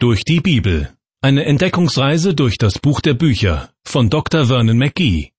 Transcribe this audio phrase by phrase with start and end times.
[0.00, 0.96] Durch die Bibel.
[1.22, 4.46] Eine Entdeckungsreise durch das Buch der Bücher von Dr.
[4.46, 5.32] Vernon McGee.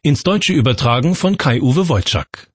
[0.00, 2.52] Ins Deutsche übertragen von Kai-Uwe Wolczak.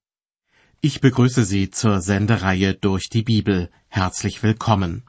[0.79, 3.69] Ich begrüße Sie zur Sendereihe Durch die Bibel.
[3.89, 5.03] Herzlich willkommen.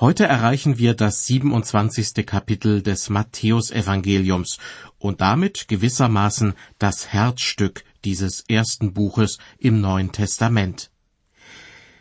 [0.00, 2.26] Heute erreichen wir das 27.
[2.26, 4.58] Kapitel des Matthäusevangeliums
[4.98, 10.90] und damit gewissermaßen das Herzstück dieses ersten Buches im Neuen Testament.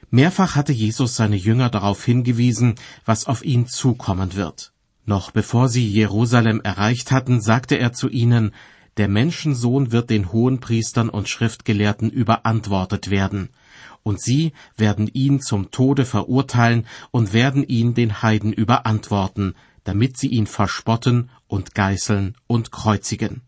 [0.10, 2.76] Mehrfach hatte Jesus seine Jünger darauf hingewiesen,
[3.06, 4.72] was auf ihn zukommen wird.
[5.06, 8.52] Noch bevor sie Jerusalem erreicht hatten, sagte er zu ihnen,
[8.96, 13.50] der Menschensohn wird den Hohenpriestern und Schriftgelehrten überantwortet werden,
[14.02, 20.28] und sie werden ihn zum Tode verurteilen und werden ihn den Heiden überantworten, damit sie
[20.28, 23.42] ihn verspotten und geißeln und kreuzigen.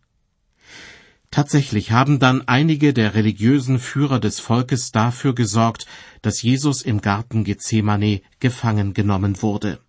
[1.32, 5.86] Tatsächlich haben dann einige der religiösen Führer des Volkes dafür gesorgt,
[6.24, 9.80] dass Jesus im Garten Gethsemane gefangen genommen wurde.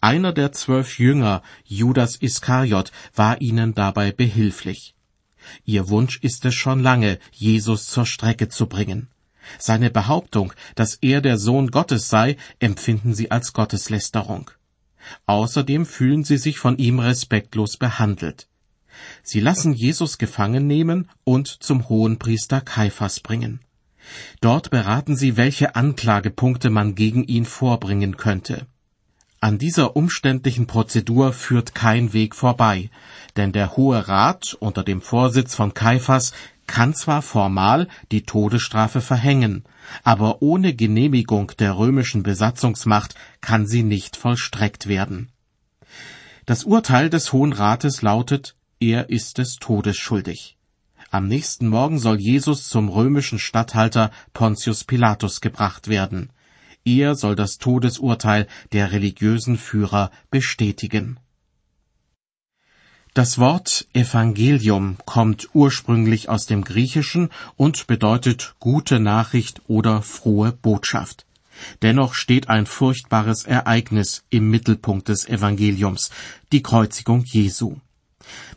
[0.00, 4.94] Einer der zwölf Jünger, Judas Iskariot, war ihnen dabei behilflich.
[5.64, 9.08] Ihr Wunsch ist es schon lange, Jesus zur Strecke zu bringen.
[9.58, 14.50] Seine Behauptung, dass er der Sohn Gottes sei, empfinden sie als Gotteslästerung.
[15.26, 18.46] Außerdem fühlen sie sich von ihm respektlos behandelt.
[19.22, 23.60] Sie lassen Jesus gefangen nehmen und zum Hohenpriester Kaiphas bringen.
[24.40, 28.66] Dort beraten sie, welche Anklagepunkte man gegen ihn vorbringen könnte.
[29.40, 32.90] An dieser umständlichen Prozedur führt kein Weg vorbei,
[33.36, 36.32] denn der Hohe Rat unter dem Vorsitz von Kaiphas
[36.68, 39.64] kann zwar formal die Todesstrafe verhängen,
[40.04, 45.30] aber ohne Genehmigung der römischen Besatzungsmacht kann sie nicht vollstreckt werden.
[46.46, 50.56] Das Urteil des Hohen Rates lautet er ist des Todes schuldig.
[51.12, 56.30] Am nächsten Morgen soll Jesus zum römischen Statthalter Pontius Pilatus gebracht werden.
[56.84, 61.18] Er soll das Todesurteil der religiösen Führer bestätigen.
[63.14, 71.24] Das Wort Evangelium kommt ursprünglich aus dem Griechischen und bedeutet gute Nachricht oder frohe Botschaft.
[71.82, 76.10] Dennoch steht ein furchtbares Ereignis im Mittelpunkt des Evangeliums,
[76.50, 77.76] die Kreuzigung Jesu.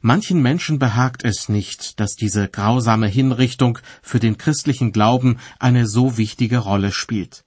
[0.02, 6.18] Manchen Menschen behagt es nicht, dass diese grausame Hinrichtung für den christlichen Glauben eine so
[6.18, 7.44] wichtige Rolle spielt.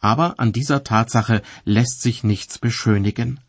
[0.00, 3.40] Aber an dieser Tatsache lässt sich nichts beschönigen.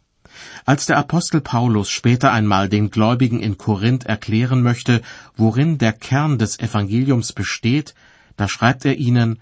[0.66, 5.02] Als der Apostel Paulus später einmal den Gläubigen in Korinth erklären möchte,
[5.36, 7.94] worin der Kern des Evangeliums besteht,
[8.38, 9.40] da schreibt er ihnen,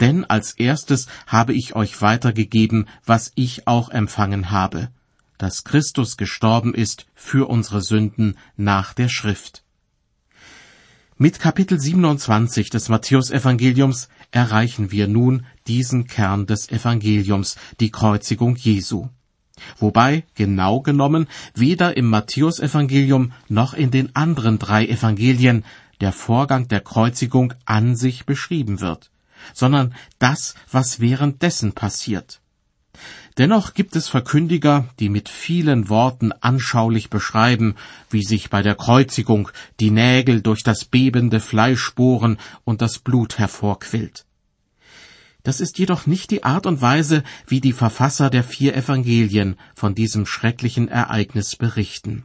[0.00, 4.90] denn als erstes habe ich euch weitergegeben, was ich auch empfangen habe,
[5.38, 9.62] dass Christus gestorben ist für unsere Sünden nach der Schrift.
[11.16, 19.08] Mit Kapitel 27 des Matthäusevangeliums erreichen wir nun diesen Kern des Evangeliums, die Kreuzigung Jesu.
[19.78, 25.64] Wobei, genau genommen, weder im Matthäusevangelium noch in den anderen drei Evangelien
[26.00, 29.10] der Vorgang der Kreuzigung an sich beschrieben wird,
[29.54, 32.40] sondern das, was währenddessen passiert.
[33.38, 37.76] Dennoch gibt es Verkündiger, die mit vielen Worten anschaulich beschreiben,
[38.10, 43.38] wie sich bei der Kreuzigung die Nägel durch das bebende Fleisch bohren und das Blut
[43.38, 44.26] hervorquillt.
[45.44, 49.94] Das ist jedoch nicht die Art und Weise, wie die Verfasser der vier Evangelien von
[49.94, 52.24] diesem schrecklichen Ereignis berichten.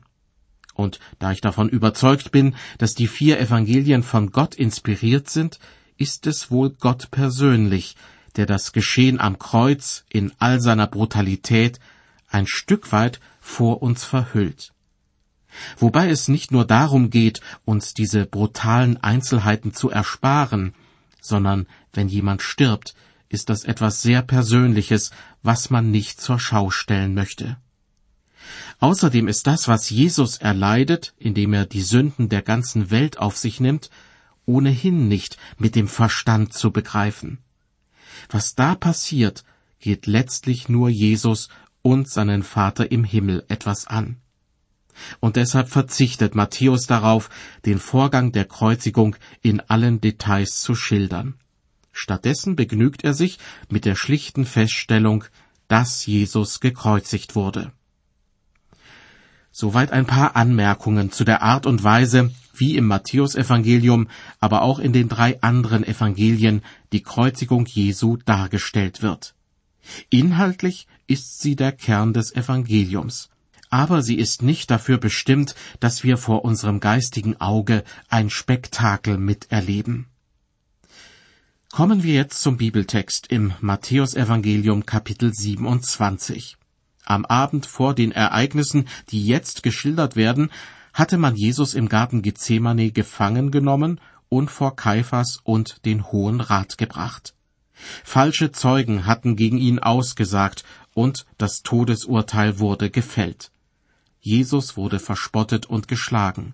[0.73, 5.59] Und da ich davon überzeugt bin, dass die vier Evangelien von Gott inspiriert sind,
[5.95, 7.95] ist es wohl Gott persönlich,
[8.35, 11.79] der das Geschehen am Kreuz in all seiner Brutalität
[12.29, 14.73] ein Stück weit vor uns verhüllt.
[15.77, 20.73] Wobei es nicht nur darum geht, uns diese brutalen Einzelheiten zu ersparen,
[21.21, 22.95] sondern wenn jemand stirbt,
[23.29, 25.11] ist das etwas sehr Persönliches,
[25.41, 27.57] was man nicht zur Schau stellen möchte.
[28.79, 33.59] Außerdem ist das, was Jesus erleidet, indem er die Sünden der ganzen Welt auf sich
[33.59, 33.89] nimmt,
[34.45, 37.39] ohnehin nicht mit dem Verstand zu begreifen.
[38.29, 39.43] Was da passiert,
[39.79, 41.49] geht letztlich nur Jesus
[41.81, 44.17] und seinen Vater im Himmel etwas an.
[45.19, 47.29] Und deshalb verzichtet Matthäus darauf,
[47.65, 51.35] den Vorgang der Kreuzigung in allen Details zu schildern.
[51.91, 53.39] Stattdessen begnügt er sich
[53.69, 55.25] mit der schlichten Feststellung,
[55.67, 57.71] dass Jesus gekreuzigt wurde.
[59.55, 64.07] Soweit ein paar Anmerkungen zu der Art und Weise, wie im Matthäusevangelium,
[64.39, 69.35] aber auch in den drei anderen Evangelien die Kreuzigung Jesu dargestellt wird.
[70.09, 73.29] Inhaltlich ist sie der Kern des Evangeliums,
[73.69, 80.07] aber sie ist nicht dafür bestimmt, dass wir vor unserem geistigen Auge ein Spektakel miterleben.
[81.71, 86.57] Kommen wir jetzt zum Bibeltext im Matthäusevangelium Kapitel 27.
[87.05, 90.51] Am Abend vor den Ereignissen, die jetzt geschildert werden,
[90.93, 96.77] hatte man Jesus im Garten Gethsemane gefangen genommen und vor Kaiphas und den Hohen Rat
[96.77, 97.33] gebracht.
[98.03, 100.63] Falsche Zeugen hatten gegen ihn ausgesagt
[100.93, 103.51] und das Todesurteil wurde gefällt.
[104.21, 106.53] Jesus wurde verspottet und geschlagen.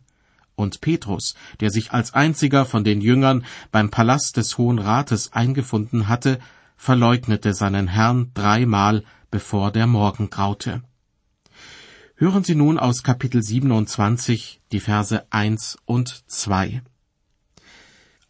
[0.56, 6.08] Und Petrus, der sich als einziger von den Jüngern beim Palast des Hohen Rates eingefunden
[6.08, 6.40] hatte,
[6.76, 10.82] verleugnete seinen Herrn dreimal, bevor der Morgen graute.
[12.16, 16.82] Hören Sie nun aus Kapitel 27 die Verse 1 und 2.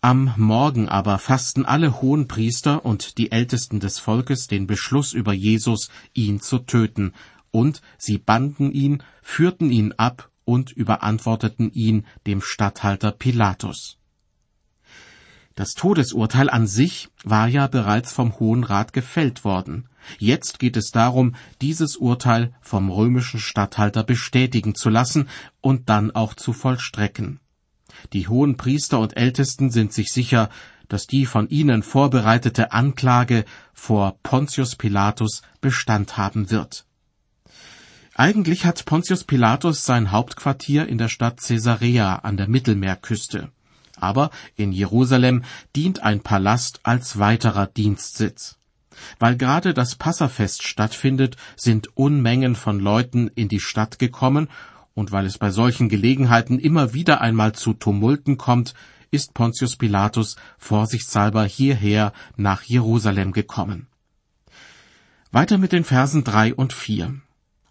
[0.02, 5.90] Am Morgen aber fassten alle Hohenpriester und die Ältesten des Volkes den Beschluss über Jesus,
[6.14, 7.14] ihn zu töten,
[7.52, 13.99] und sie banden ihn, führten ihn ab und überantworteten ihn dem Statthalter Pilatus.
[15.60, 19.90] Das Todesurteil an sich war ja bereits vom Hohen Rat gefällt worden.
[20.18, 25.28] Jetzt geht es darum, dieses Urteil vom römischen Statthalter bestätigen zu lassen
[25.60, 27.42] und dann auch zu vollstrecken.
[28.14, 30.50] Die hohen Priester und Ältesten sind sich sicher,
[30.88, 36.86] dass die von ihnen vorbereitete Anklage vor Pontius Pilatus Bestand haben wird.
[38.16, 43.52] Eigentlich hat Pontius Pilatus sein Hauptquartier in der Stadt Caesarea an der Mittelmeerküste.
[44.02, 45.44] Aber in Jerusalem
[45.76, 48.58] dient ein Palast als weiterer Dienstsitz.
[49.18, 54.50] Weil gerade das Passafest stattfindet, sind Unmengen von Leuten in die Stadt gekommen
[54.94, 58.74] und weil es bei solchen Gelegenheiten immer wieder einmal zu Tumulten kommt,
[59.12, 63.88] ist Pontius Pilatus vorsichtshalber hierher nach Jerusalem gekommen.
[65.32, 67.16] Weiter mit den Versen drei und vier.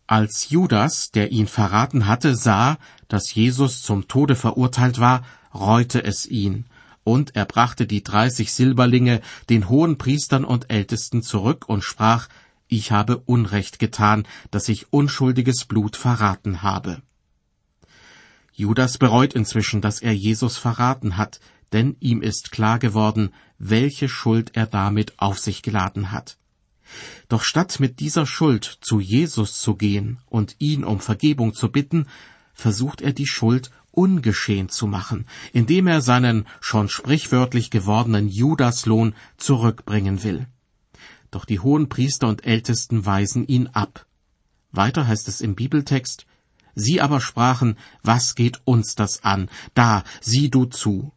[0.07, 2.79] Als Judas, der ihn verraten hatte, sah,
[3.09, 5.23] dass Jesus zum Tode verurteilt war,
[5.61, 6.67] reute es ihn,
[7.05, 12.29] und er brachte die dreißig Silberlinge den hohen Priestern und Ältesten zurück und sprach,
[12.69, 17.01] ich habe Unrecht getan, dass ich unschuldiges Blut verraten habe.
[18.53, 21.41] Judas bereut inzwischen, dass er Jesus verraten hat,
[21.73, 26.37] denn ihm ist klar geworden, welche Schuld er damit auf sich geladen hat.
[27.29, 32.07] Doch statt mit dieser Schuld zu Jesus zu gehen und ihn um Vergebung zu bitten,
[32.53, 40.23] versucht er die Schuld ungeschehen zu machen, indem er seinen schon sprichwörtlich gewordenen Judaslohn zurückbringen
[40.23, 40.47] will.
[41.33, 44.07] Doch die hohen Priester und Ältesten weisen ihn ab.
[44.71, 46.27] Weiter heißt es im Bibeltext,
[46.77, 49.51] Sie aber sprachen, was geht uns das an?
[49.75, 51.13] Da, sieh du zu.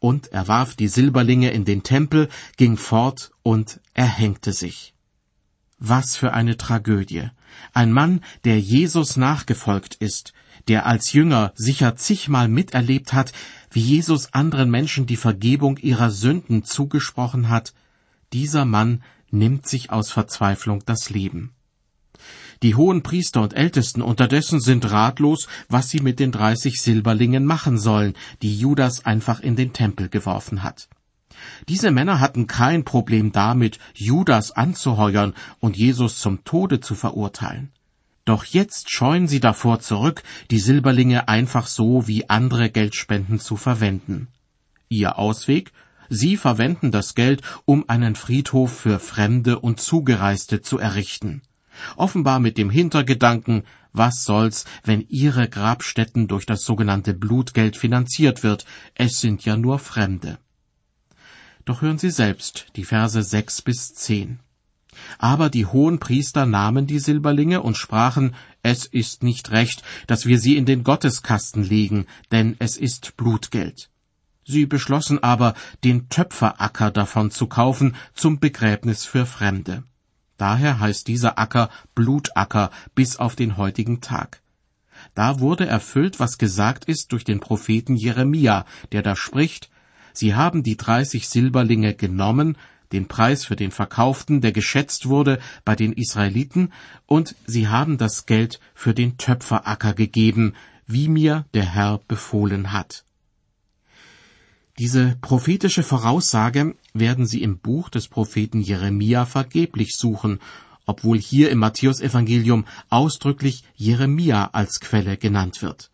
[0.00, 4.94] Und er warf die Silberlinge in den Tempel, ging fort und erhängte sich.
[5.78, 7.30] Was für eine Tragödie.
[7.72, 10.32] Ein Mann, der Jesus nachgefolgt ist,
[10.68, 13.32] der als Jünger sicher zigmal miterlebt hat,
[13.70, 17.72] wie Jesus anderen Menschen die Vergebung ihrer Sünden zugesprochen hat,
[18.32, 21.52] dieser Mann nimmt sich aus Verzweiflung das Leben.
[22.62, 27.78] Die hohen Priester und Ältesten unterdessen sind ratlos, was sie mit den dreißig Silberlingen machen
[27.78, 30.88] sollen, die Judas einfach in den Tempel geworfen hat.
[31.68, 37.70] Diese Männer hatten kein Problem damit, Judas anzuheuern und Jesus zum Tode zu verurteilen.
[38.24, 44.28] Doch jetzt scheuen sie davor zurück, die Silberlinge einfach so wie andere Geldspenden zu verwenden.
[44.88, 45.72] Ihr Ausweg?
[46.08, 51.42] Sie verwenden das Geld, um einen Friedhof für Fremde und Zugereiste zu errichten
[51.96, 58.64] offenbar mit dem Hintergedanken, was soll's, wenn ihre Grabstätten durch das sogenannte Blutgeld finanziert wird,
[58.94, 60.38] es sind ja nur Fremde.
[61.70, 64.40] Doch hören Sie selbst die Verse sechs bis zehn.
[65.18, 68.34] Aber die hohen Priester nahmen die Silberlinge und sprachen,
[68.64, 73.88] es ist nicht recht, dass wir sie in den Gotteskasten legen, denn es ist Blutgeld.
[74.44, 79.84] Sie beschlossen aber, den Töpferacker davon zu kaufen zum Begräbnis für Fremde.
[80.38, 84.42] Daher heißt dieser Acker Blutacker bis auf den heutigen Tag.
[85.14, 89.69] Da wurde erfüllt, was gesagt ist durch den Propheten Jeremia, der da spricht,
[90.12, 92.56] Sie haben die dreißig Silberlinge genommen,
[92.92, 96.72] den Preis für den Verkauften, der geschätzt wurde bei den Israeliten,
[97.06, 100.54] und sie haben das Geld für den Töpferacker gegeben,
[100.86, 103.04] wie mir der Herr befohlen hat.
[104.78, 110.40] Diese prophetische Voraussage werden Sie im Buch des Propheten Jeremia vergeblich suchen,
[110.86, 115.90] obwohl hier im Matthäusevangelium ausdrücklich Jeremia als Quelle genannt wird.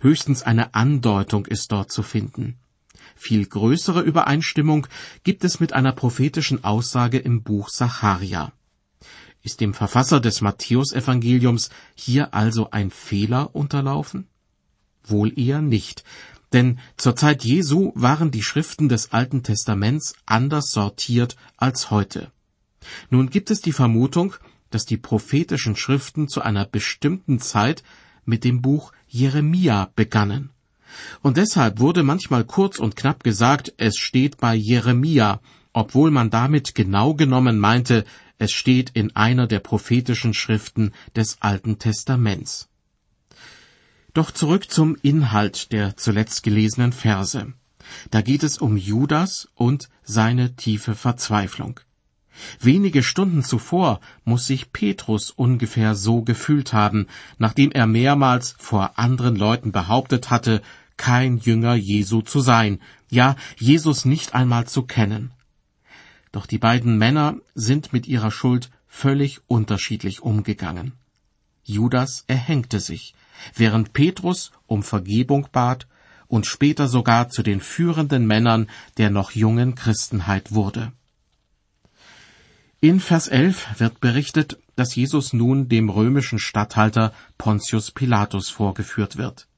[0.00, 2.56] Höchstens eine Andeutung ist dort zu finden.
[3.16, 4.86] Viel größere Übereinstimmung
[5.24, 8.52] gibt es mit einer prophetischen Aussage im Buch Sacharia.
[9.42, 14.28] Ist dem Verfasser des Matthäusevangeliums hier also ein Fehler unterlaufen?
[15.02, 16.04] Wohl eher nicht,
[16.52, 22.30] denn zur Zeit Jesu waren die Schriften des Alten Testaments anders sortiert als heute.
[23.08, 24.34] Nun gibt es die Vermutung,
[24.70, 27.82] dass die prophetischen Schriften zu einer bestimmten Zeit
[28.24, 30.50] mit dem Buch Jeremia begannen.
[31.22, 35.40] Und deshalb wurde manchmal kurz und knapp gesagt, es steht bei Jeremia,
[35.72, 38.04] obwohl man damit genau genommen meinte,
[38.38, 42.68] es steht in einer der prophetischen Schriften des Alten Testaments.
[44.14, 47.52] Doch zurück zum Inhalt der zuletzt gelesenen Verse.
[48.10, 51.80] Da geht es um Judas und seine tiefe Verzweiflung.
[52.60, 57.06] Wenige Stunden zuvor muss sich Petrus ungefähr so gefühlt haben,
[57.38, 60.62] nachdem er mehrmals vor anderen Leuten behauptet hatte,
[60.96, 65.32] kein Jünger Jesu zu sein, ja Jesus nicht einmal zu kennen.
[66.32, 70.92] Doch die beiden Männer sind mit ihrer Schuld völlig unterschiedlich umgegangen.
[71.64, 73.14] Judas erhängte sich,
[73.54, 75.86] während Petrus um Vergebung bat
[76.28, 80.92] und später sogar zu den führenden Männern der noch jungen Christenheit wurde.
[82.80, 89.48] In Vers 11 wird berichtet, dass Jesus nun dem römischen Statthalter Pontius Pilatus vorgeführt wird.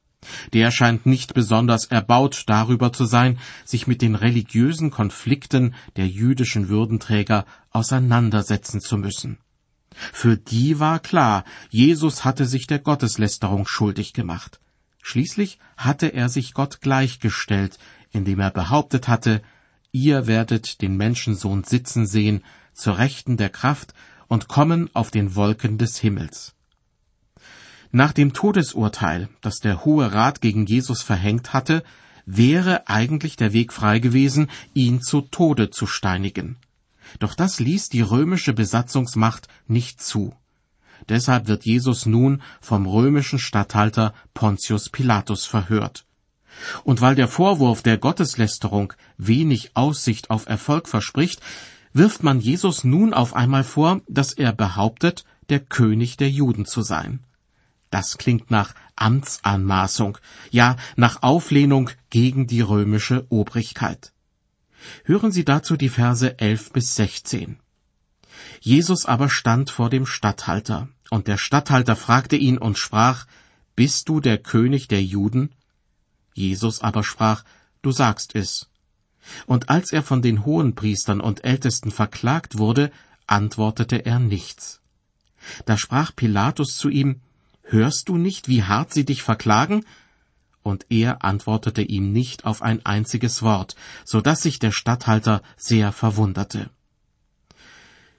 [0.52, 6.68] Der scheint nicht besonders erbaut darüber zu sein, sich mit den religiösen Konflikten der jüdischen
[6.68, 9.38] Würdenträger auseinandersetzen zu müssen.
[10.12, 14.60] Für die war klar, Jesus hatte sich der Gotteslästerung schuldig gemacht.
[15.02, 17.78] Schließlich hatte er sich Gott gleichgestellt,
[18.10, 19.42] indem er behauptet hatte,
[19.90, 22.44] ihr werdet den Menschensohn sitzen sehen,
[22.75, 23.94] zur Rechten der Kraft
[24.28, 26.54] und kommen auf den Wolken des Himmels.
[27.90, 31.83] Nach dem Todesurteil, das der Hohe Rat gegen Jesus verhängt hatte,
[32.26, 36.57] wäre eigentlich der Weg frei gewesen, ihn zu Tode zu steinigen.
[37.18, 40.35] Doch das ließ die römische Besatzungsmacht nicht zu.
[41.09, 46.04] Deshalb wird Jesus nun vom römischen Statthalter Pontius Pilatus verhört.
[46.85, 51.40] Und weil der Vorwurf der Gotteslästerung wenig Aussicht auf Erfolg verspricht,
[51.95, 56.83] wirft man Jesus nun auf einmal vor, dass er behauptet, der König der Juden zu
[56.83, 57.21] sein.
[57.90, 60.18] Das klingt nach Amtsanmaßung,
[60.50, 64.12] ja nach Auflehnung gegen die römische Obrigkeit.
[65.04, 67.59] Hören Sie dazu die Verse 11 bis 16.
[68.61, 73.26] Jesus aber stand vor dem Statthalter, und der Statthalter fragte ihn und sprach,
[73.75, 75.54] Bist du der König der Juden?
[76.35, 77.45] Jesus aber sprach,
[77.83, 78.68] Du sagst es.
[79.47, 82.90] Und als er von den Hohenpriestern und Ältesten verklagt wurde,
[83.26, 84.80] antwortete er nichts.
[85.64, 87.21] Da sprach Pilatus zu ihm,
[87.70, 89.84] Hörst du nicht, wie hart sie dich verklagen?
[90.62, 95.92] Und er antwortete ihm nicht auf ein einziges Wort, so dass sich der Statthalter sehr
[95.92, 96.70] verwunderte.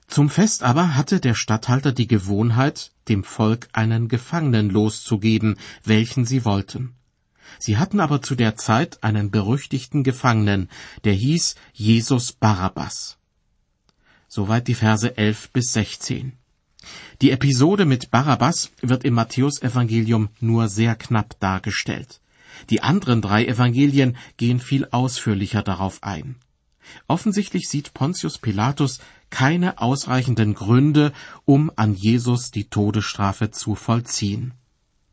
[0.07, 6.45] Zum Fest aber hatte der Statthalter die Gewohnheit, dem Volk einen Gefangenen loszugeben, welchen sie
[6.45, 6.93] wollten.
[7.57, 10.69] Sie hatten aber zu der Zeit einen berüchtigten Gefangenen,
[11.05, 13.17] der hieß Jesus Barabbas.
[14.27, 16.33] Soweit die Verse 11 bis 16.
[17.21, 22.21] Die Episode mit Barabbas wird im Matthäusevangelium nur sehr knapp dargestellt.
[22.69, 26.35] Die anderen drei Evangelien gehen viel ausführlicher darauf ein.
[27.07, 31.11] Offensichtlich sieht Pontius Pilatus keine ausreichenden Gründe,
[31.45, 34.53] um an Jesus die Todesstrafe zu vollziehen.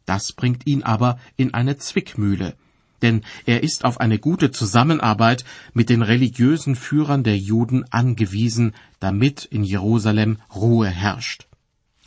[0.06, 2.54] Das bringt ihn aber in eine Zwickmühle,
[3.02, 5.44] denn er ist auf eine gute Zusammenarbeit
[5.74, 11.46] mit den religiösen Führern der Juden angewiesen, damit in Jerusalem Ruhe herrscht.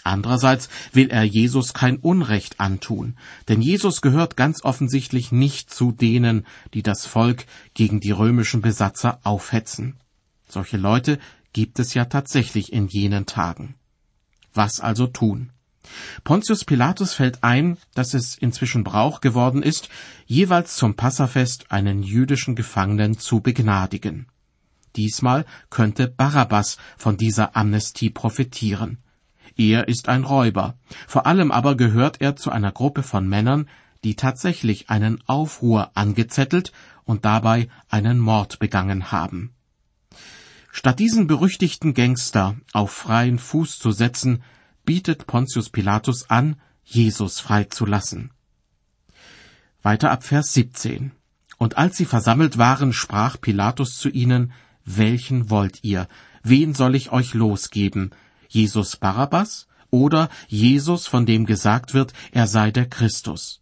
[0.04, 3.16] Andererseits will er Jesus kein Unrecht antun,
[3.48, 9.20] denn Jesus gehört ganz offensichtlich nicht zu denen, die das Volk gegen die römischen Besatzer
[9.24, 9.98] aufhetzen.
[10.48, 11.20] Solche Leute
[11.54, 13.76] gibt es ja tatsächlich in jenen Tagen.
[14.54, 15.52] Was also tun?
[16.24, 19.90] Pontius Pilatus fällt ein, dass es inzwischen Brauch geworden ist,
[20.26, 24.28] jeweils zum Passafest einen jüdischen Gefangenen zu begnadigen.
[24.96, 28.98] Diesmal könnte Barabbas von dieser Amnestie profitieren.
[29.60, 30.76] Er ist ein Räuber.
[31.06, 33.68] Vor allem aber gehört er zu einer Gruppe von Männern,
[34.06, 36.72] die tatsächlich einen Aufruhr angezettelt
[37.04, 39.54] und dabei einen Mord begangen haben.
[40.72, 44.44] Statt diesen berüchtigten Gangster auf freien Fuß zu setzen,
[44.86, 48.32] bietet Pontius Pilatus an, Jesus freizulassen.
[49.82, 51.12] Weiter ab Vers 17.
[51.58, 54.54] Und als sie versammelt waren, sprach Pilatus zu ihnen,
[54.86, 56.08] Welchen wollt ihr?
[56.44, 58.12] Wen soll ich euch losgeben?
[58.50, 63.62] Jesus Barabbas oder Jesus, von dem gesagt wird, er sei der Christus.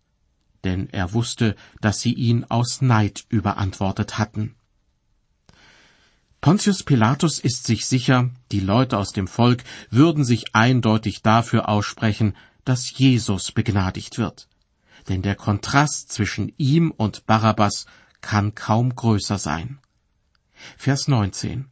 [0.63, 4.55] Denn er wusste, dass sie ihn aus Neid überantwortet hatten.
[6.41, 12.35] Pontius Pilatus ist sich sicher, die Leute aus dem Volk würden sich eindeutig dafür aussprechen,
[12.63, 14.47] dass Jesus begnadigt wird.
[15.09, 17.85] Denn der Kontrast zwischen ihm und Barabbas
[18.21, 19.79] kann kaum größer sein.
[20.77, 21.69] Vers 19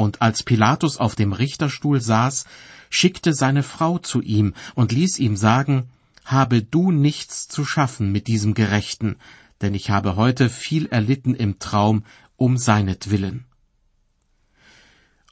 [0.00, 2.46] und als Pilatus auf dem Richterstuhl saß,
[2.88, 5.90] schickte seine Frau zu ihm und ließ ihm sagen,
[6.24, 9.16] habe du nichts zu schaffen mit diesem Gerechten,
[9.60, 12.04] denn ich habe heute viel erlitten im Traum
[12.36, 13.44] um seinetwillen.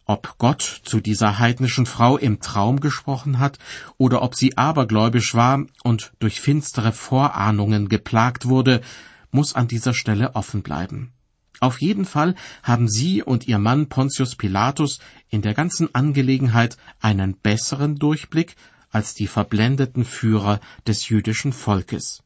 [0.04, 3.58] Ob Gott zu dieser heidnischen Frau im Traum gesprochen hat
[3.96, 8.82] oder ob sie abergläubisch war und durch finstere Vorahnungen geplagt wurde,
[9.30, 11.12] muss an dieser Stelle offen bleiben.
[11.60, 17.36] Auf jeden Fall haben sie und ihr Mann Pontius Pilatus in der ganzen Angelegenheit einen
[17.36, 18.56] besseren Durchblick
[18.90, 22.22] als die verblendeten Führer des jüdischen Volkes.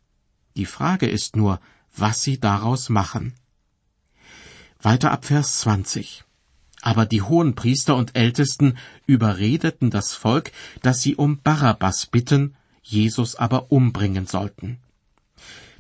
[0.57, 1.61] Die Frage ist nur,
[1.97, 3.35] was sie daraus machen.
[4.81, 6.25] Weiter ab Vers 20.
[6.83, 8.77] Aber die hohen Priester und Ältesten
[9.07, 10.51] überredeten das Volk,
[10.83, 14.79] dass sie um Barabbas bitten, Jesus aber umbringen sollten.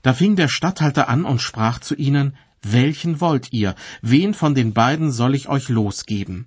[0.02, 3.74] Da fing der Statthalter an und sprach zu ihnen, Welchen wollt ihr?
[4.00, 6.46] Wen von den beiden soll ich euch losgeben?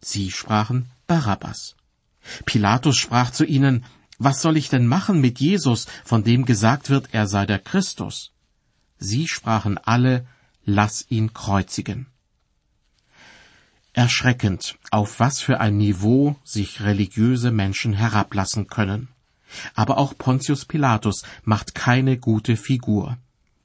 [0.00, 1.76] Sie sprachen, Barabbas.
[2.44, 3.84] Pilatus sprach zu ihnen,
[4.18, 8.32] Was soll ich denn machen mit Jesus, von dem gesagt wird, er sei der Christus?
[8.98, 10.26] Sie sprachen alle,
[10.64, 12.06] Lass ihn kreuzigen.
[13.92, 19.08] Erschreckend, auf was für ein Niveau sich religiöse Menschen herablassen können.
[19.74, 23.18] Aber auch Pontius Pilatus macht keine gute Figur.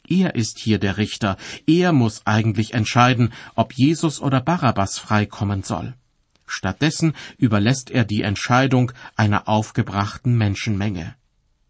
[0.08, 1.38] Er ist hier der Richter,
[1.68, 5.96] er muss eigentlich entscheiden, ob Jesus oder Barabbas freikommen soll.
[6.46, 11.16] Stattdessen überlässt er die Entscheidung einer aufgebrachten Menschenmenge.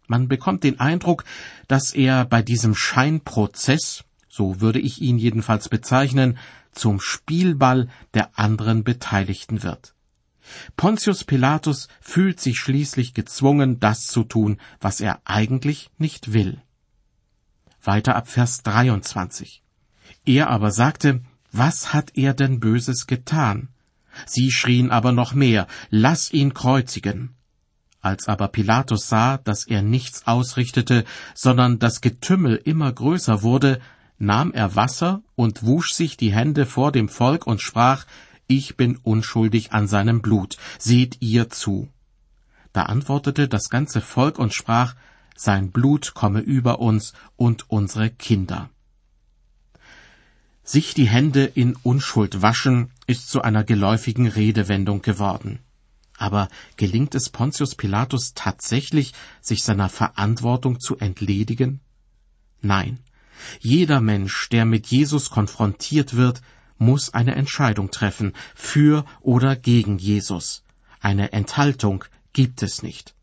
[0.06, 1.24] Man bekommt den Eindruck,
[1.66, 6.38] dass er bei diesem Scheinprozess, so würde ich ihn jedenfalls bezeichnen,
[6.72, 9.94] zum Spielball der anderen Beteiligten wird.
[10.76, 16.62] Pontius Pilatus fühlt sich schließlich gezwungen, das zu tun, was er eigentlich nicht will.
[17.88, 19.62] Weiter ab Vers 23.
[20.26, 23.70] Er aber sagte, was hat er denn Böses getan?
[24.26, 27.34] Sie schrien aber noch mehr, lass ihn kreuzigen.
[28.02, 33.80] Als aber Pilatus sah, dass er nichts ausrichtete, sondern das Getümmel immer größer wurde,
[34.18, 38.04] nahm er Wasser und wusch sich die Hände vor dem Volk und sprach,
[38.48, 41.88] Ich bin unschuldig an seinem Blut, seht ihr zu.
[42.74, 44.94] Da antwortete das ganze Volk und sprach,
[45.40, 48.70] Sein Blut komme über uns und unsere Kinder.
[50.64, 55.60] Sich die Hände in Unschuld waschen ist zu einer geläufigen Redewendung geworden.
[56.16, 61.78] Aber gelingt es Pontius Pilatus tatsächlich, sich seiner Verantwortung zu entledigen?
[62.60, 62.98] Nein.
[63.60, 66.42] Jeder Mensch, der mit Jesus konfrontiert wird,
[66.78, 70.64] muss eine Entscheidung treffen, für oder gegen Jesus.
[70.98, 73.14] Eine Enthaltung gibt es nicht.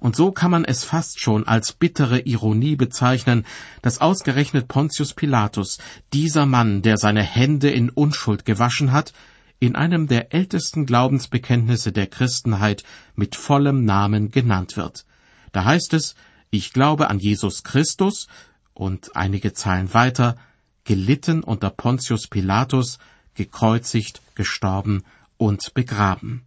[0.00, 3.44] Und so kann man es fast schon als bittere Ironie bezeichnen,
[3.82, 5.78] dass ausgerechnet Pontius Pilatus,
[6.12, 9.12] dieser Mann, der seine Hände in Unschuld gewaschen hat,
[9.58, 12.82] in einem der ältesten Glaubensbekenntnisse der Christenheit
[13.14, 15.04] mit vollem Namen genannt wird.
[15.52, 16.14] Da heißt es,
[16.50, 18.26] ich glaube an Jesus Christus,
[18.72, 20.36] und einige Zeilen weiter,
[20.84, 22.98] gelitten unter Pontius Pilatus,
[23.34, 25.04] gekreuzigt, gestorben
[25.36, 26.46] und begraben.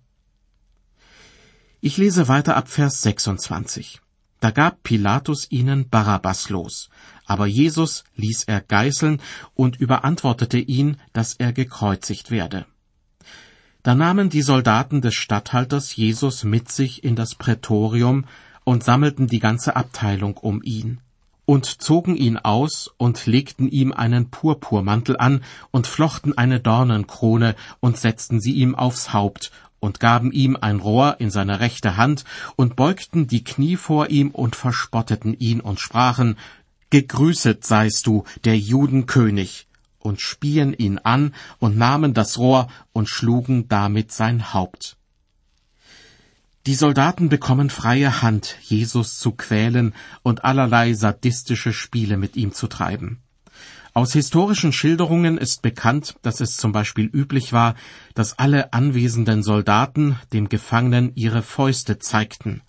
[1.85, 3.99] Ich lese weiter ab Vers 26.
[4.39, 6.89] Da gab Pilatus ihnen Barabbas los,
[7.25, 9.19] aber Jesus ließ er geißeln
[9.53, 12.65] und überantwortete ihn, dass er gekreuzigt werde.
[13.83, 18.27] Da nahmen die Soldaten des Statthalters Jesus mit sich in das Prätorium
[18.63, 21.01] und sammelten die ganze Abteilung um ihn
[21.45, 27.97] und zogen ihn aus und legten ihm einen Purpurmantel an und flochten eine Dornenkrone und
[27.97, 29.51] setzten sie ihm aufs Haupt
[29.83, 32.23] und gaben ihm ein Rohr in seine rechte Hand
[32.55, 36.37] und beugten die Knie vor ihm und verspotteten ihn und sprachen,
[36.89, 39.67] Gegrüßet seist du, der Judenkönig,
[39.99, 44.95] und spien ihn an und nahmen das Rohr und schlugen damit sein Haupt.
[46.65, 52.67] Die Soldaten bekommen freie Hand, Jesus zu quälen und allerlei sadistische Spiele mit ihm zu
[52.67, 53.22] treiben.
[53.95, 57.75] Aus historischen Schilderungen ist bekannt, dass es zum Beispiel üblich war,
[58.15, 62.63] dass alle anwesenden Soldaten dem Gefangenen ihre Fäuste zeigten.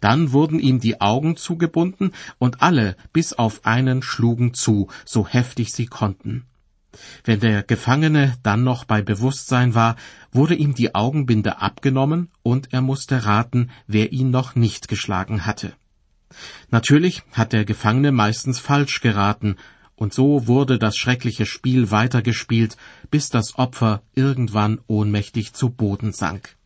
[0.00, 5.72] Dann wurden ihm die Augen zugebunden und alle bis auf einen schlugen zu, so heftig
[5.72, 6.44] sie konnten.
[7.22, 9.94] Wenn der Gefangene dann noch bei Bewusstsein war,
[10.32, 15.72] wurde ihm die Augenbinde abgenommen und er musste raten, wer ihn noch nicht geschlagen hatte.
[16.70, 19.56] Natürlich hat der Gefangene meistens falsch geraten,
[19.96, 22.76] und so wurde das schreckliche Spiel weitergespielt,
[23.10, 26.56] bis das Opfer irgendwann ohnmächtig zu Boden sank.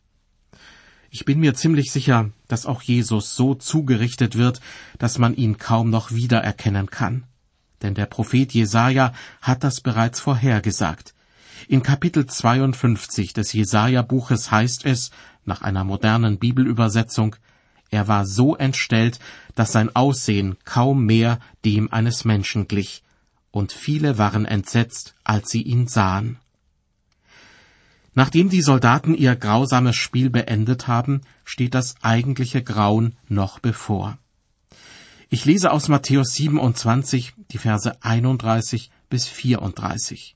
[1.11, 4.61] Ich bin mir ziemlich sicher, dass auch Jesus so zugerichtet wird,
[4.99, 7.23] dass man ihn kaum noch wiedererkennen kann
[7.81, 11.13] denn der Prophet Jesaja hat das bereits vorhergesagt.
[11.67, 15.11] In Kapitel 52 des Jesaja-Buches heißt es,
[15.45, 17.35] nach einer modernen Bibelübersetzung,
[17.91, 19.19] er war so entstellt,
[19.55, 23.03] dass sein Aussehen kaum mehr dem eines Menschen glich,
[23.51, 26.37] und viele waren entsetzt, als sie ihn sahen.
[28.13, 34.17] Nachdem die Soldaten ihr grausames Spiel beendet haben, steht das eigentliche Grauen noch bevor.
[35.29, 40.35] Ich lese aus Matthäus 27 die Verse 31 bis 34.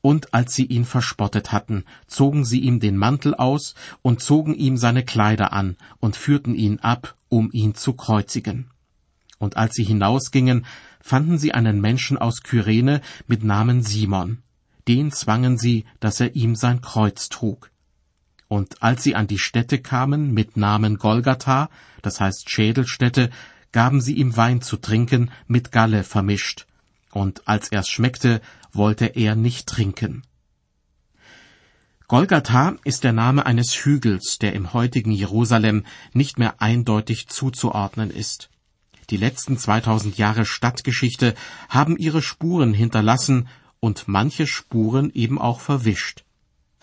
[0.00, 4.76] Und als sie ihn verspottet hatten, zogen sie ihm den Mantel aus und zogen ihm
[4.76, 8.68] seine Kleider an und führten ihn ab, um ihn zu kreuzigen.
[9.38, 10.66] Und als sie hinausgingen,
[11.04, 14.38] fanden sie einen Menschen aus Kyrene mit Namen Simon.
[14.88, 17.70] Den zwangen sie, dass er ihm sein Kreuz trug.
[18.48, 21.68] Und als sie an die Stätte kamen mit Namen Golgatha,
[22.00, 23.28] das heißt Schädelstätte,
[23.70, 26.66] gaben sie ihm Wein zu trinken mit Galle vermischt.
[27.12, 28.40] Und als er's schmeckte,
[28.72, 30.22] wollte er nicht trinken.
[32.08, 38.48] Golgatha ist der Name eines Hügels, der im heutigen Jerusalem nicht mehr eindeutig zuzuordnen ist.
[39.10, 41.34] Die letzten 2000 Jahre Stadtgeschichte
[41.68, 43.48] haben ihre Spuren hinterlassen
[43.80, 46.24] und manche Spuren eben auch verwischt.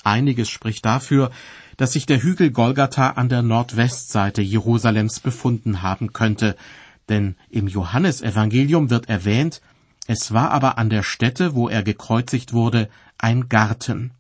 [0.04, 1.32] Einiges spricht dafür,
[1.78, 6.56] dass sich der Hügel Golgatha an der Nordwestseite Jerusalems befunden haben könnte,
[7.10, 9.62] denn im Johannesevangelium wird erwähnt,
[10.08, 14.12] es war aber an der Stätte, wo er gekreuzigt wurde, ein Garten.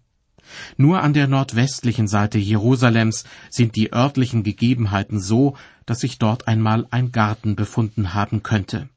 [0.77, 6.87] Nur an der nordwestlichen Seite Jerusalems sind die örtlichen Gegebenheiten so, dass sich dort einmal
[6.91, 8.89] ein Garten befunden haben könnte.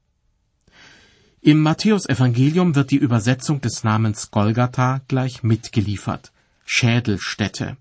[1.41, 6.31] Im Matthäusevangelium wird die Übersetzung des Namens Golgatha gleich mitgeliefert.
[6.65, 7.77] Schädelstätte.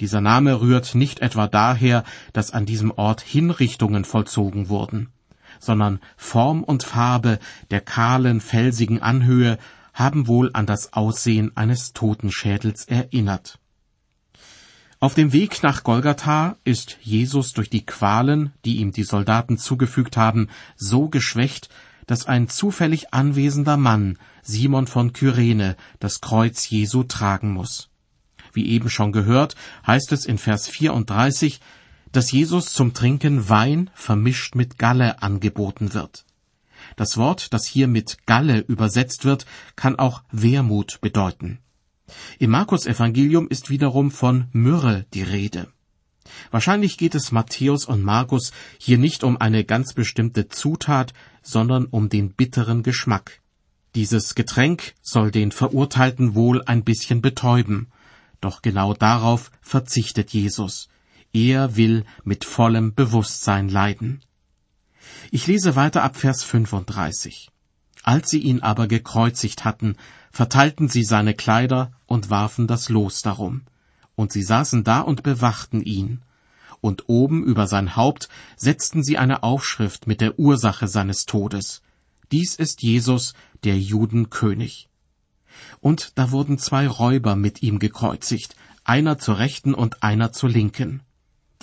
[0.00, 2.04] Dieser Name rührt nicht etwa daher,
[2.34, 5.08] dass an diesem Ort Hinrichtungen vollzogen wurden
[5.60, 7.38] sondern Form und Farbe
[7.70, 9.58] der kahlen, felsigen Anhöhe
[9.94, 13.58] haben wohl an das Aussehen eines Totenschädels erinnert.
[15.00, 20.16] Auf dem Weg nach Golgatha ist Jesus durch die Qualen, die ihm die Soldaten zugefügt
[20.16, 21.68] haben, so geschwächt,
[22.06, 27.90] dass ein zufällig anwesender Mann, Simon von Kyrene, das Kreuz Jesu tragen muss.
[28.52, 31.60] Wie eben schon gehört, heißt es in Vers 34,
[32.12, 36.24] dass Jesus zum Trinken Wein vermischt mit Galle angeboten wird.
[36.96, 41.58] Das Wort, das hier mit Galle übersetzt wird, kann auch Wermut bedeuten.
[42.38, 45.68] Im Markus Evangelium ist wiederum von Myrrhe die Rede.
[46.50, 52.08] Wahrscheinlich geht es Matthäus und Markus hier nicht um eine ganz bestimmte Zutat, sondern um
[52.08, 53.40] den bitteren Geschmack.
[53.94, 57.88] Dieses Getränk soll den Verurteilten wohl ein bisschen betäuben,
[58.40, 60.88] doch genau darauf verzichtet Jesus.
[61.32, 64.20] Er will mit vollem Bewusstsein leiden.
[65.30, 67.50] Ich lese weiter ab Vers 35.
[68.02, 69.96] Als sie ihn aber gekreuzigt hatten,
[70.30, 73.62] verteilten sie seine Kleider und warfen das Los darum.
[74.14, 76.22] Und sie saßen da und bewachten ihn.
[76.80, 81.80] Und oben über sein Haupt setzten sie eine Aufschrift mit der Ursache seines Todes.
[82.30, 83.32] Dies ist Jesus,
[83.64, 84.90] der Judenkönig.
[85.80, 91.03] Und da wurden zwei Räuber mit ihm gekreuzigt, einer zur rechten und einer zur linken.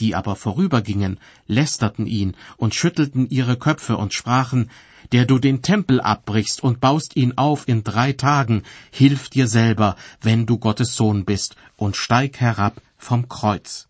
[0.01, 4.71] Die aber vorübergingen, lästerten ihn und schüttelten ihre Köpfe und sprachen,
[5.11, 9.95] der du den Tempel abbrichst und baust ihn auf in drei Tagen, hilf dir selber,
[10.19, 13.89] wenn du Gottes Sohn bist, und steig herab vom Kreuz.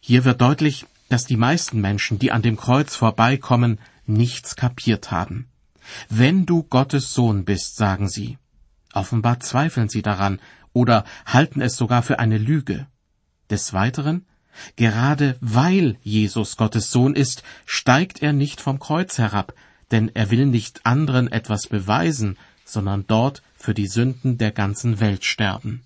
[0.00, 5.46] Hier wird deutlich, dass die meisten Menschen, die an dem Kreuz vorbeikommen, nichts kapiert haben.
[6.08, 8.38] Wenn du Gottes Sohn bist, sagen sie.
[8.94, 10.40] Offenbar zweifeln sie daran
[10.72, 12.86] oder halten es sogar für eine Lüge.
[13.50, 14.24] Des Weiteren,
[14.76, 19.54] gerade weil Jesus Gottes Sohn ist, steigt er nicht vom Kreuz herab,
[19.90, 25.24] denn er will nicht anderen etwas beweisen, sondern dort für die Sünden der ganzen Welt
[25.24, 25.82] sterben.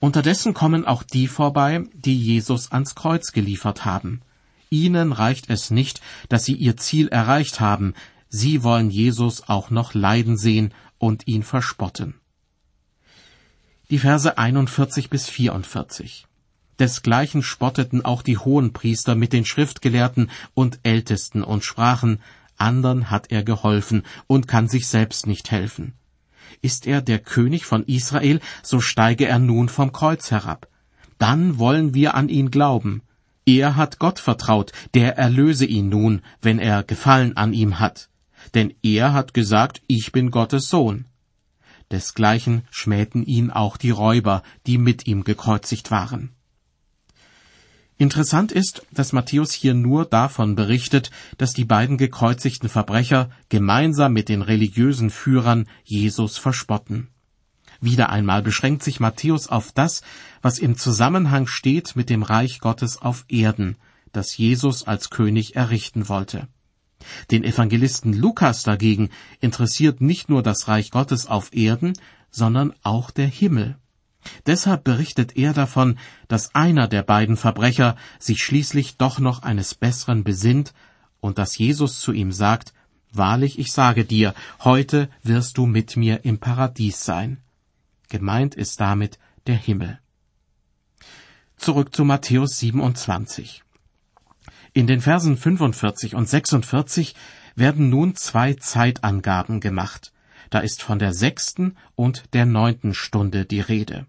[0.00, 4.22] Unterdessen kommen auch die vorbei, die Jesus ans Kreuz geliefert haben.
[4.68, 7.94] Ihnen reicht es nicht, dass sie ihr Ziel erreicht haben,
[8.28, 12.14] sie wollen Jesus auch noch leiden sehen und ihn verspotten.
[13.92, 16.26] Die Verse 41 bis 44.
[16.78, 22.22] Desgleichen spotteten auch die Hohenpriester mit den Schriftgelehrten und Ältesten und sprachen,
[22.56, 25.92] andern hat er geholfen und kann sich selbst nicht helfen.
[26.62, 30.68] Ist er der König von Israel, so steige er nun vom Kreuz herab.
[31.18, 33.02] Dann wollen wir an ihn glauben.
[33.44, 38.08] Er hat Gott vertraut, der erlöse ihn nun, wenn er Gefallen an ihm hat.
[38.54, 41.04] Denn er hat gesagt, ich bin Gottes Sohn.
[41.92, 46.30] Desgleichen schmähten ihn auch die Räuber, die mit ihm gekreuzigt waren.
[47.98, 54.28] Interessant ist, dass Matthäus hier nur davon berichtet, dass die beiden gekreuzigten Verbrecher gemeinsam mit
[54.28, 57.08] den religiösen Führern Jesus verspotten.
[57.80, 60.02] Wieder einmal beschränkt sich Matthäus auf das,
[60.40, 63.76] was im Zusammenhang steht mit dem Reich Gottes auf Erden,
[64.12, 66.48] das Jesus als König errichten wollte.
[67.30, 69.10] Den Evangelisten Lukas dagegen
[69.40, 71.94] interessiert nicht nur das Reich Gottes auf Erden,
[72.30, 73.76] sondern auch der Himmel.
[74.46, 80.24] Deshalb berichtet er davon, dass einer der beiden Verbrecher sich schließlich doch noch eines Besseren
[80.24, 80.72] besinnt
[81.20, 82.72] und dass Jesus zu ihm sagt,
[83.14, 84.32] Wahrlich, ich sage dir,
[84.64, 87.42] heute wirst du mit mir im Paradies sein.
[88.08, 89.98] Gemeint ist damit der Himmel.
[91.58, 93.62] Zurück zu Matthäus 27.
[94.74, 97.14] In den Versen 45 und 46
[97.54, 100.12] werden nun zwei Zeitangaben gemacht.
[100.48, 104.06] Da ist von der sechsten und der neunten Stunde die Rede.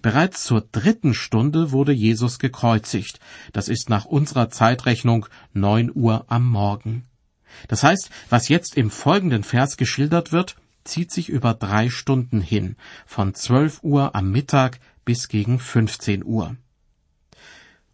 [0.00, 3.20] Bereits zur dritten Stunde wurde Jesus gekreuzigt.
[3.52, 7.04] Das ist nach unserer Zeitrechnung neun Uhr am Morgen.
[7.68, 12.74] Das heißt, was jetzt im folgenden Vers geschildert wird, zieht sich über drei Stunden hin,
[13.06, 16.56] von zwölf Uhr am Mittag bis gegen fünfzehn Uhr.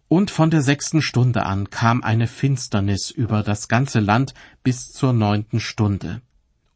[0.09, 5.13] Und von der sechsten Stunde an kam eine Finsternis über das ganze Land bis zur
[5.13, 6.23] neunten Stunde.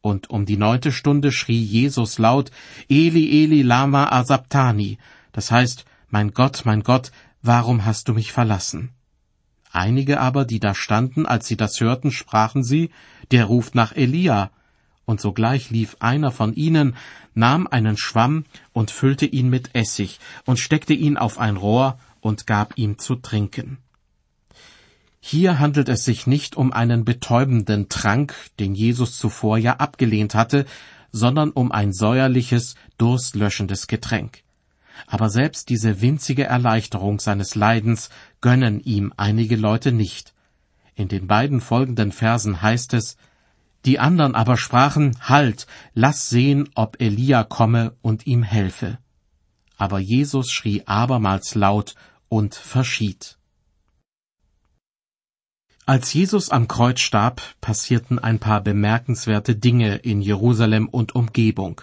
[0.02, 2.50] Und um die neunte Stunde schrie Jesus laut,
[2.90, 4.98] Eli, Eli, lama asabtani,
[5.32, 8.90] das heißt, mein Gott, mein Gott, warum hast du mich verlassen?
[9.70, 12.90] Einige aber, die da standen, als sie das hörten, sprachen sie,
[13.30, 14.50] der ruft nach Elia.
[15.06, 16.96] Und sogleich lief einer von ihnen,
[17.34, 22.46] nahm einen Schwamm und füllte ihn mit Essig und steckte ihn auf ein Rohr und
[22.46, 23.76] gab ihm zu trinken.
[25.20, 30.64] Hier handelt es sich nicht um einen betäubenden Trank, den Jesus zuvor ja abgelehnt hatte,
[31.12, 34.42] sondern um ein säuerliches, durstlöschendes Getränk.
[35.06, 38.08] Aber selbst diese winzige Erleichterung seines Leidens
[38.40, 40.32] gönnen ihm einige Leute nicht.
[40.94, 43.16] In den beiden folgenden Versen heißt es,
[43.85, 48.98] die anderen aber sprachen, Halt, lass sehen, ob Elia komme und ihm helfe.
[49.76, 51.94] Aber Jesus schrie abermals laut
[52.32, 53.36] und verschied.
[55.84, 61.82] Als Jesus am Kreuz starb, passierten ein paar bemerkenswerte Dinge in Jerusalem und Umgebung.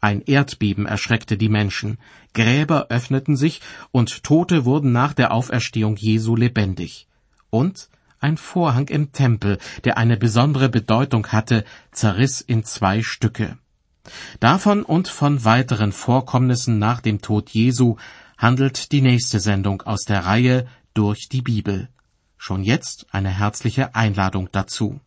[0.00, 1.98] Ein Erdbeben erschreckte die Menschen,
[2.32, 3.60] Gräber öffneten sich
[3.90, 7.06] und Tote wurden nach der Auferstehung Jesu lebendig.
[7.50, 13.58] Und ein Vorhang im Tempel, der eine besondere Bedeutung hatte, zerriss in zwei Stücke.
[14.40, 17.96] Davon und von weiteren Vorkommnissen nach dem Tod Jesu
[18.40, 21.90] handelt die nächste Sendung aus der Reihe durch die Bibel.
[22.38, 25.00] Schon jetzt eine herzliche Einladung dazu.